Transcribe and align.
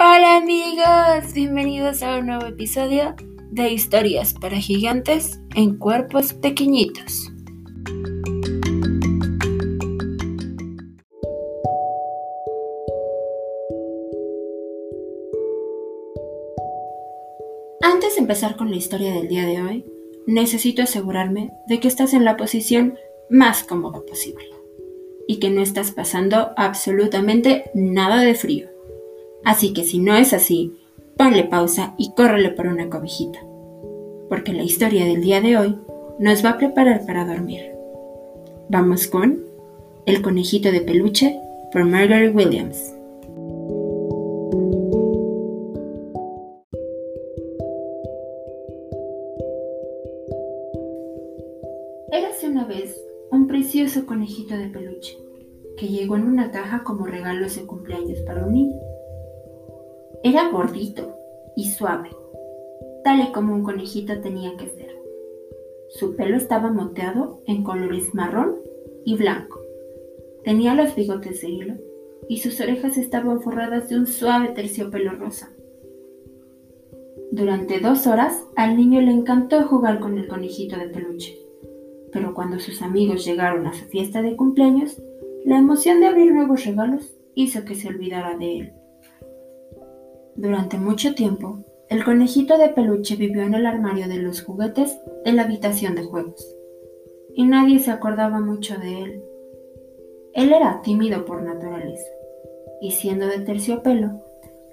Hola 0.00 0.36
amigos, 0.36 1.34
bienvenidos 1.34 2.04
a 2.04 2.18
un 2.18 2.26
nuevo 2.26 2.46
episodio 2.46 3.16
de 3.50 3.72
Historias 3.72 4.32
para 4.32 4.56
Gigantes 4.58 5.40
en 5.56 5.76
Cuerpos 5.76 6.34
Pequeñitos. 6.34 7.32
Antes 17.82 18.14
de 18.14 18.20
empezar 18.20 18.54
con 18.56 18.70
la 18.70 18.76
historia 18.76 19.12
del 19.12 19.26
día 19.26 19.46
de 19.46 19.60
hoy, 19.60 19.84
necesito 20.28 20.82
asegurarme 20.82 21.50
de 21.66 21.80
que 21.80 21.88
estás 21.88 22.14
en 22.14 22.24
la 22.24 22.36
posición 22.36 22.96
más 23.30 23.64
cómoda 23.64 24.00
posible 24.08 24.44
y 25.26 25.40
que 25.40 25.50
no 25.50 25.60
estás 25.60 25.90
pasando 25.90 26.52
absolutamente 26.56 27.72
nada 27.74 28.20
de 28.20 28.36
frío. 28.36 28.77
Así 29.48 29.72
que 29.72 29.82
si 29.82 29.98
no 29.98 30.14
es 30.14 30.34
así, 30.34 30.76
ponle 31.16 31.42
pausa 31.42 31.94
y 31.96 32.12
córrele 32.12 32.50
por 32.50 32.66
una 32.66 32.90
cobijita, 32.90 33.38
porque 34.28 34.52
la 34.52 34.62
historia 34.62 35.06
del 35.06 35.22
día 35.22 35.40
de 35.40 35.56
hoy 35.56 35.78
nos 36.18 36.44
va 36.44 36.50
a 36.50 36.58
preparar 36.58 37.06
para 37.06 37.24
dormir. 37.24 37.72
Vamos 38.68 39.06
con 39.06 39.46
El 40.04 40.20
conejito 40.20 40.70
de 40.70 40.82
peluche 40.82 41.40
por 41.72 41.86
Margaret 41.86 42.36
Williams. 42.36 42.94
Érase 52.12 52.50
una 52.50 52.66
vez 52.66 53.02
un 53.30 53.46
precioso 53.46 54.04
conejito 54.04 54.58
de 54.58 54.68
peluche 54.68 55.16
que 55.78 55.88
llegó 55.88 56.16
en 56.16 56.24
una 56.24 56.50
caja 56.50 56.84
como 56.84 57.06
regalo 57.06 57.48
de 57.48 57.62
cumpleaños 57.64 58.20
para 58.26 58.44
un 58.44 58.52
niño. 58.52 58.87
Era 60.24 60.50
gordito 60.50 61.16
y 61.54 61.70
suave, 61.70 62.10
tal 63.04 63.20
y 63.20 63.32
como 63.32 63.54
un 63.54 63.62
conejito 63.62 64.20
tenía 64.20 64.56
que 64.56 64.68
ser. 64.68 64.96
Su 65.90 66.16
pelo 66.16 66.36
estaba 66.36 66.72
moteado 66.72 67.40
en 67.46 67.62
colores 67.62 68.14
marrón 68.14 68.56
y 69.04 69.16
blanco. 69.16 69.60
Tenía 70.42 70.74
los 70.74 70.94
bigotes 70.96 71.40
de 71.40 71.48
hilo 71.48 71.74
y 72.28 72.38
sus 72.38 72.60
orejas 72.60 72.98
estaban 72.98 73.40
forradas 73.40 73.88
de 73.88 73.96
un 73.96 74.06
suave 74.08 74.48
terciopelo 74.48 75.12
rosa. 75.12 75.52
Durante 77.30 77.78
dos 77.78 78.08
horas 78.08 78.44
al 78.56 78.76
niño 78.76 79.00
le 79.00 79.12
encantó 79.12 79.62
jugar 79.68 80.00
con 80.00 80.18
el 80.18 80.26
conejito 80.26 80.76
de 80.76 80.88
peluche, 80.88 81.38
pero 82.12 82.34
cuando 82.34 82.58
sus 82.58 82.82
amigos 82.82 83.24
llegaron 83.24 83.66
a 83.66 83.72
su 83.72 83.84
fiesta 83.84 84.20
de 84.20 84.34
cumpleaños, 84.34 85.00
la 85.44 85.58
emoción 85.58 86.00
de 86.00 86.06
abrir 86.06 86.32
nuevos 86.32 86.64
regalos 86.64 87.14
hizo 87.36 87.64
que 87.64 87.76
se 87.76 87.86
olvidara 87.86 88.36
de 88.36 88.58
él. 88.58 88.72
Durante 90.38 90.78
mucho 90.78 91.16
tiempo, 91.16 91.58
el 91.88 92.04
conejito 92.04 92.58
de 92.58 92.68
peluche 92.68 93.16
vivió 93.16 93.42
en 93.42 93.54
el 93.54 93.66
armario 93.66 94.06
de 94.06 94.18
los 94.18 94.40
juguetes 94.40 94.96
de 95.24 95.32
la 95.32 95.42
habitación 95.42 95.96
de 95.96 96.04
juegos, 96.04 96.54
y 97.34 97.42
nadie 97.42 97.80
se 97.80 97.90
acordaba 97.90 98.38
mucho 98.38 98.78
de 98.78 99.02
él. 99.02 99.24
Él 100.34 100.52
era 100.52 100.80
tímido 100.82 101.24
por 101.24 101.42
naturaleza, 101.42 102.06
y 102.80 102.92
siendo 102.92 103.26
de 103.26 103.40
terciopelo, 103.40 104.22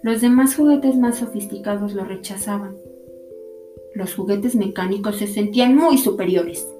los 0.04 0.22
demás 0.22 0.56
juguetes 0.56 0.98
más 0.98 1.18
sofisticados 1.18 1.96
lo 1.96 2.06
rechazaban. 2.06 2.78
Los 3.96 4.14
juguetes 4.14 4.56
mecánicos 4.56 5.18
se 5.18 5.26
sentían 5.26 5.76
muy 5.76 5.98
superiores 5.98 6.72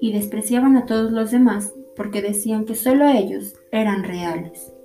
y 0.00 0.12
despreciaban 0.12 0.76
a 0.76 0.86
todos 0.86 1.10
los 1.10 1.32
demás 1.32 1.72
porque 1.96 2.22
decían 2.22 2.66
que 2.66 2.76
solo 2.76 3.08
ellos 3.08 3.54
eran 3.72 4.04
reales. 4.04 4.75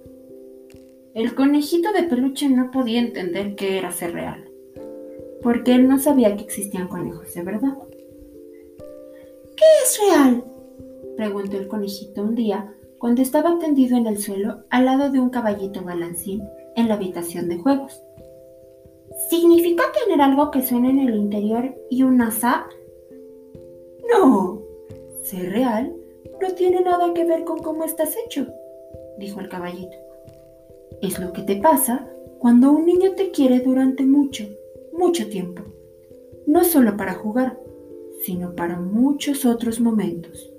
El 1.14 1.36
conejito 1.36 1.92
de 1.92 2.04
peluche 2.04 2.48
no 2.48 2.72
podía 2.72 3.02
entender 3.02 3.56
qué 3.56 3.78
era 3.78 3.92
ser 3.92 4.14
real, 4.14 4.50
porque 5.41 5.74
él 5.75 5.90
no 5.90 6.00
sabía 6.00 6.38
que 6.38 6.44
existían 6.44 6.88
conejos 6.88 7.34
de 7.34 7.44
verdad. 7.44 7.78
¿Qué 9.58 9.66
es 9.84 10.00
real? 10.00 10.46
preguntó 11.18 11.58
el 11.58 11.68
conejito 11.68 12.22
un 12.22 12.35
día 12.35 12.74
cuando 12.97 13.22
estaba 13.22 13.59
tendido 13.59 13.97
en 13.97 14.08
el 14.08 14.19
suelo 14.19 14.63
al 14.69 14.85
lado 14.85 15.12
de 15.12 15.19
un 15.19 15.30
caballito 15.31 15.81
balancín 15.81 16.47
en 16.78 16.88
la 16.88 16.94
habitación 16.94 17.50
de 17.50 17.58
juegos. 17.58 18.02
¿Significa 19.30 19.84
tener 20.06 20.22
algo 20.22 20.50
que 20.50 20.64
suene 20.64 20.91
en 20.91 21.00
el 21.00 21.16
interior 21.16 21.75
y 21.90 22.03
un 22.03 22.22
asa? 22.22 22.68
No, 24.09 24.62
ser 25.24 25.52
real 25.52 25.94
no 26.41 26.53
tiene 26.53 26.80
nada 26.80 27.14
que 27.14 27.25
ver 27.25 27.44
con 27.44 27.59
cómo 27.59 27.84
estás 27.84 28.16
hecho, 28.25 28.47
dijo 29.18 29.41
el 29.41 29.50
caballito. 29.50 30.10
Es 31.01 31.19
lo 31.19 31.34
que 31.34 31.41
te 31.41 31.56
pasa 31.56 32.07
cuando 32.38 32.72
un 32.72 32.85
niño 32.85 33.13
te 33.16 33.31
quiere 33.31 33.59
durante 33.59 34.06
mucho, 34.06 34.44
mucho 34.94 35.28
tiempo. 35.29 35.63
No 36.45 36.63
solo 36.63 36.95
para 36.95 37.16
jugar, 37.16 37.57
sino 38.22 38.53
para 38.53 38.78
muchos 38.78 39.44
otros 39.45 39.79
momentos. 39.79 40.53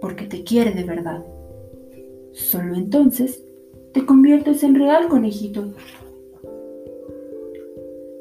Porque 0.00 0.26
te 0.26 0.42
quiere 0.42 0.72
de 0.72 0.82
verdad. 0.82 1.24
Solo 2.32 2.74
entonces 2.74 3.44
te 3.92 4.04
conviertes 4.04 4.64
en 4.64 4.74
real 4.74 5.06
conejito. 5.06 5.72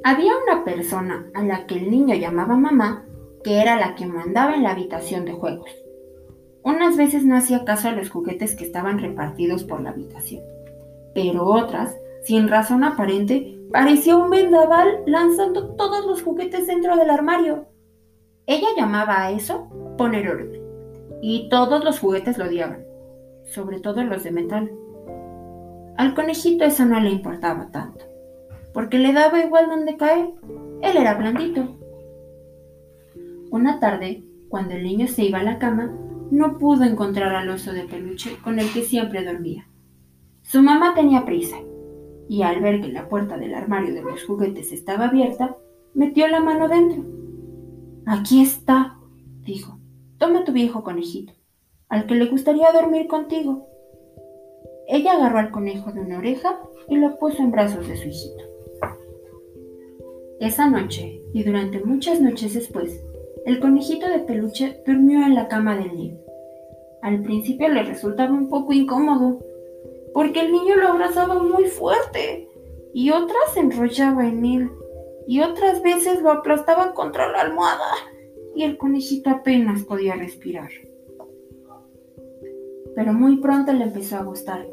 Había 0.03 0.33
una 0.45 0.63
persona 0.63 1.31
a 1.33 1.43
la 1.43 1.65
que 1.65 1.79
el 1.79 1.89
niño 1.89 2.13
llamaba 2.13 2.57
mamá, 2.57 3.07
que 3.43 3.59
era 3.59 3.75
la 3.75 3.95
que 3.95 4.05
mandaba 4.05 4.55
en 4.55 4.63
la 4.63 4.71
habitación 4.71 5.25
de 5.25 5.33
juegos. 5.33 5.71
Unas 6.63 6.95
veces 6.95 7.25
no 7.25 7.35
hacía 7.35 7.65
caso 7.65 7.87
a 7.87 7.93
los 7.93 8.11
juguetes 8.11 8.55
que 8.55 8.65
estaban 8.65 8.99
repartidos 8.99 9.63
por 9.63 9.81
la 9.81 9.89
habitación 9.89 10.43
pero 11.13 11.45
otras, 11.45 11.95
sin 12.23 12.47
razón 12.47 12.83
aparente, 12.83 13.59
parecía 13.71 14.15
un 14.17 14.29
vendaval 14.29 15.03
lanzando 15.05 15.75
todos 15.75 16.05
los 16.05 16.21
juguetes 16.21 16.67
dentro 16.67 16.95
del 16.95 17.09
armario. 17.09 17.67
Ella 18.45 18.67
llamaba 18.75 19.21
a 19.21 19.31
eso 19.31 19.67
poner 19.97 20.29
orden, 20.29 20.61
y 21.21 21.49
todos 21.49 21.83
los 21.83 21.99
juguetes 21.99 22.37
lo 22.37 22.45
odiaban, 22.45 22.83
sobre 23.45 23.79
todo 23.79 24.03
los 24.03 24.23
de 24.23 24.31
metal. 24.31 24.71
Al 25.97 26.15
conejito 26.15 26.63
eso 26.63 26.85
no 26.85 26.99
le 26.99 27.11
importaba 27.11 27.69
tanto, 27.71 28.05
porque 28.73 28.97
le 28.97 29.13
daba 29.13 29.43
igual 29.43 29.67
donde 29.67 29.97
caer, 29.97 30.29
él 30.81 30.97
era 30.97 31.15
blandito. 31.15 31.77
Una 33.51 33.79
tarde, 33.79 34.23
cuando 34.47 34.73
el 34.73 34.83
niño 34.83 35.07
se 35.07 35.23
iba 35.23 35.39
a 35.39 35.43
la 35.43 35.59
cama, 35.59 35.91
no 36.31 36.57
pudo 36.57 36.83
encontrar 36.83 37.35
al 37.35 37.49
oso 37.49 37.73
de 37.73 37.83
peluche 37.83 38.37
con 38.43 38.59
el 38.59 38.71
que 38.71 38.83
siempre 38.83 39.23
dormía. 39.23 39.68
Su 40.51 40.63
mamá 40.63 40.95
tenía 40.95 41.25
prisa, 41.25 41.57
y 42.27 42.41
al 42.41 42.59
ver 42.59 42.81
que 42.81 42.87
la 42.87 43.07
puerta 43.07 43.37
del 43.37 43.53
armario 43.53 43.93
de 43.93 44.01
los 44.01 44.23
juguetes 44.23 44.71
estaba 44.71 45.05
abierta, 45.05 45.55
metió 45.93 46.27
la 46.27 46.39
mano 46.39 46.67
dentro. 46.67 47.03
Aquí 48.07 48.41
está, 48.41 48.97
dijo. 49.45 49.77
Toma 50.17 50.45
tu 50.45 50.51
viejo 50.51 50.83
conejito, 50.83 51.33
al 51.87 52.07
que 52.07 52.15
le 52.15 52.25
gustaría 52.25 52.71
dormir 52.71 53.05
contigo. 53.05 53.67
Ella 54.87 55.13
agarró 55.13 55.37
al 55.37 55.51
conejo 55.51 55.91
de 55.91 55.99
una 55.99 56.17
oreja 56.17 56.59
y 56.87 56.95
lo 56.95 57.19
puso 57.19 57.43
en 57.43 57.51
brazos 57.51 57.87
de 57.87 57.95
su 57.95 58.07
hijito. 58.07 58.43
Esa 60.39 60.67
noche, 60.67 61.21
y 61.31 61.43
durante 61.43 61.79
muchas 61.85 62.21
noches 62.21 62.55
después, 62.55 63.05
el 63.45 63.59
conejito 63.59 64.09
de 64.09 64.17
peluche 64.17 64.81
durmió 64.83 65.21
en 65.21 65.35
la 65.35 65.47
cama 65.47 65.77
del 65.77 65.95
niño. 65.95 66.17
Al 67.03 67.21
principio 67.21 67.69
le 67.69 67.83
resultaba 67.83 68.33
un 68.33 68.49
poco 68.49 68.73
incómodo, 68.73 69.43
porque 70.13 70.41
el 70.41 70.51
niño 70.51 70.75
lo 70.75 70.89
abrazaba 70.89 71.39
muy 71.39 71.65
fuerte 71.65 72.49
y 72.93 73.11
otras 73.11 73.53
se 73.53 73.59
enrollaba 73.61 74.27
en 74.27 74.45
él 74.45 74.71
y 75.27 75.41
otras 75.41 75.81
veces 75.83 76.21
lo 76.21 76.31
aplastaba 76.31 76.93
contra 76.93 77.31
la 77.31 77.41
almohada 77.41 77.93
y 78.55 78.63
el 78.63 78.77
conejito 78.77 79.29
apenas 79.29 79.83
podía 79.83 80.15
respirar. 80.15 80.69
Pero 82.95 83.13
muy 83.13 83.37
pronto 83.37 83.71
le 83.71 83.85
empezó 83.85 84.17
a 84.17 84.23
gustar, 84.23 84.67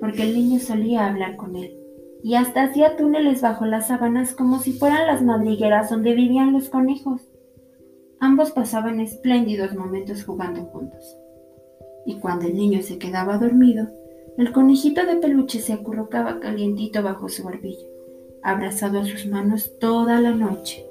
porque 0.00 0.22
el 0.22 0.34
niño 0.34 0.58
solía 0.58 1.06
hablar 1.06 1.36
con 1.36 1.56
él 1.56 1.78
y 2.24 2.36
hasta 2.36 2.64
hacía 2.64 2.96
túneles 2.96 3.42
bajo 3.42 3.66
las 3.66 3.88
sábanas 3.88 4.34
como 4.34 4.58
si 4.58 4.72
fueran 4.72 5.06
las 5.06 5.20
madrigueras 5.22 5.90
donde 5.90 6.14
vivían 6.14 6.54
los 6.54 6.70
conejos. 6.70 7.28
Ambos 8.18 8.50
pasaban 8.50 8.98
espléndidos 8.98 9.74
momentos 9.74 10.24
jugando 10.24 10.62
juntos. 10.64 11.18
Y 12.06 12.18
cuando 12.20 12.46
el 12.46 12.56
niño 12.56 12.80
se 12.80 12.98
quedaba 12.98 13.36
dormido, 13.36 13.88
el 14.36 14.52
conejito 14.52 15.06
de 15.06 15.16
peluche 15.16 15.60
se 15.60 15.72
acurrucaba 15.72 16.40
calientito 16.40 17.02
bajo 17.02 17.28
su 17.28 17.44
barbilla, 17.44 17.86
abrazado 18.42 18.98
a 18.98 19.04
sus 19.04 19.26
manos 19.26 19.78
toda 19.78 20.20
la 20.20 20.32
noche. 20.32 20.84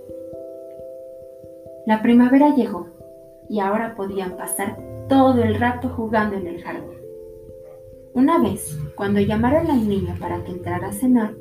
La 1.86 2.02
primavera 2.02 2.56
llegó 2.56 2.88
y 3.50 3.60
ahora 3.60 3.96
podían 3.96 4.38
pasar 4.38 4.80
todo 5.10 5.44
el 5.44 5.56
rato 5.56 5.90
jugando 5.90 6.38
en 6.38 6.48
el 6.48 6.64
jardín. 6.64 6.98
Una 8.14 8.40
vez, 8.40 8.78
cuando 8.96 9.20
llamaron 9.20 9.70
al 9.70 9.90
niño 9.90 10.16
para 10.20 10.42
que 10.46 10.52
entrara 10.52 10.88
a 10.88 10.94
cenar, 10.94 11.36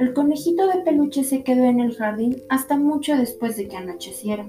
el 0.00 0.12
conejito 0.12 0.66
de 0.66 0.80
peluche 0.80 1.22
se 1.22 1.44
quedó 1.44 1.64
en 1.64 1.78
el 1.78 1.94
jardín 1.94 2.42
hasta 2.48 2.76
mucho 2.76 3.16
después 3.16 3.56
de 3.56 3.68
que 3.68 3.76
anocheciera. 3.76 4.44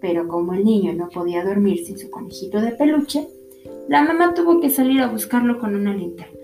Pero 0.00 0.28
como 0.28 0.54
el 0.54 0.64
niño 0.64 0.94
no 0.94 1.10
podía 1.10 1.44
dormir 1.44 1.84
sin 1.84 1.98
su 1.98 2.10
conejito 2.10 2.62
de 2.62 2.72
peluche, 2.72 3.28
la 3.88 4.02
mamá 4.02 4.34
tuvo 4.34 4.60
que 4.60 4.70
salir 4.70 5.00
a 5.00 5.08
buscarlo 5.08 5.58
con 5.58 5.74
una 5.74 5.94
linterna. 5.94 6.38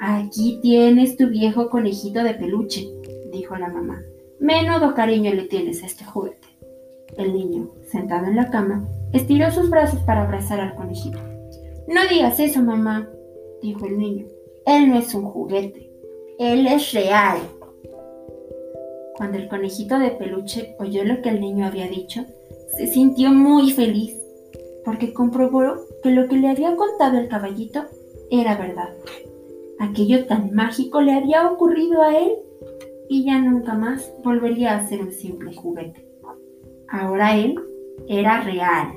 Aquí 0.00 0.58
tienes 0.62 1.16
tu 1.16 1.28
viejo 1.28 1.68
conejito 1.68 2.22
de 2.22 2.34
peluche, 2.34 2.88
dijo 3.30 3.56
la 3.56 3.68
mamá. 3.68 4.02
Menudo 4.38 4.94
cariño 4.94 5.32
le 5.34 5.44
tienes 5.44 5.82
a 5.82 5.86
este 5.86 6.04
juguete. 6.04 6.48
El 7.16 7.32
niño, 7.32 7.70
sentado 7.90 8.26
en 8.26 8.36
la 8.36 8.50
cama, 8.50 8.86
estiró 9.12 9.50
sus 9.50 9.70
brazos 9.70 10.00
para 10.00 10.22
abrazar 10.22 10.60
al 10.60 10.74
conejito. 10.74 11.18
No 11.88 12.00
digas 12.10 12.40
eso, 12.40 12.62
mamá, 12.62 13.08
dijo 13.62 13.86
el 13.86 13.98
niño. 13.98 14.26
Él 14.66 14.90
no 14.90 14.98
es 14.98 15.14
un 15.14 15.24
juguete, 15.24 15.90
él 16.38 16.66
es 16.66 16.92
real. 16.92 17.38
Cuando 19.16 19.38
el 19.38 19.48
conejito 19.48 19.98
de 19.98 20.10
peluche 20.10 20.74
oyó 20.78 21.04
lo 21.04 21.22
que 21.22 21.30
el 21.30 21.40
niño 21.40 21.66
había 21.66 21.88
dicho, 21.88 22.26
se 22.76 22.86
sintió 22.86 23.30
muy 23.30 23.70
feliz, 23.70 24.16
porque 24.84 25.14
comprobó 25.14 25.76
que 26.06 26.12
lo 26.12 26.28
que 26.28 26.36
le 26.36 26.48
había 26.48 26.76
contado 26.76 27.18
el 27.18 27.26
caballito 27.26 27.84
era 28.30 28.56
verdad. 28.56 28.94
Aquello 29.80 30.24
tan 30.26 30.54
mágico 30.54 31.00
le 31.00 31.12
había 31.12 31.50
ocurrido 31.50 32.00
a 32.00 32.16
él 32.16 32.32
y 33.08 33.24
ya 33.24 33.40
nunca 33.40 33.74
más 33.74 34.12
volvería 34.22 34.76
a 34.76 34.86
ser 34.86 35.02
un 35.02 35.10
simple 35.10 35.52
juguete. 35.52 36.06
Ahora 36.88 37.36
él 37.36 37.56
era 38.06 38.40
real. 38.42 38.92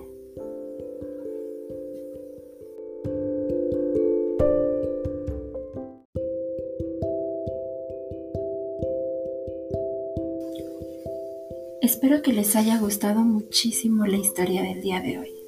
Espero 11.81 12.21
que 12.21 12.33
les 12.33 12.55
haya 12.55 12.77
gustado 12.77 13.21
muchísimo 13.21 14.05
la 14.05 14.17
historia 14.17 14.61
del 14.61 14.81
día 14.81 15.01
de 15.01 15.17
hoy. 15.17 15.38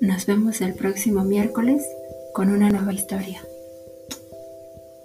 Nos 0.00 0.26
vemos 0.26 0.60
el 0.60 0.74
próximo 0.74 1.24
miércoles 1.24 1.82
con 2.34 2.50
una 2.50 2.68
nueva 2.68 2.92
historia. 2.92 3.42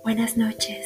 Buenas 0.04 0.36
noches. 0.36 0.86